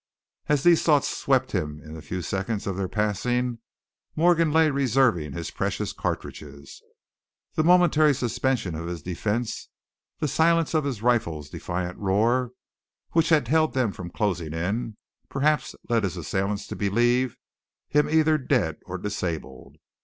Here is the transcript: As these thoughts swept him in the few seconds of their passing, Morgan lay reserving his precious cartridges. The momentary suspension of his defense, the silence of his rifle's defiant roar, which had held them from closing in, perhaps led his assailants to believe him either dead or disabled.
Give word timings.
As 0.47 0.63
these 0.63 0.81
thoughts 0.81 1.07
swept 1.15 1.51
him 1.51 1.79
in 1.83 1.93
the 1.93 2.01
few 2.01 2.23
seconds 2.23 2.65
of 2.65 2.75
their 2.75 2.87
passing, 2.87 3.59
Morgan 4.15 4.51
lay 4.51 4.71
reserving 4.71 5.33
his 5.33 5.51
precious 5.51 5.93
cartridges. 5.93 6.81
The 7.53 7.63
momentary 7.63 8.15
suspension 8.15 8.73
of 8.73 8.87
his 8.87 9.03
defense, 9.03 9.69
the 10.17 10.27
silence 10.27 10.73
of 10.73 10.85
his 10.85 11.03
rifle's 11.03 11.51
defiant 11.51 11.99
roar, 11.99 12.53
which 13.11 13.29
had 13.29 13.47
held 13.47 13.75
them 13.75 13.91
from 13.91 14.09
closing 14.09 14.53
in, 14.55 14.97
perhaps 15.29 15.75
led 15.87 16.01
his 16.03 16.17
assailants 16.17 16.65
to 16.69 16.75
believe 16.75 17.37
him 17.87 18.09
either 18.09 18.39
dead 18.39 18.77
or 18.87 18.97
disabled. 18.97 19.75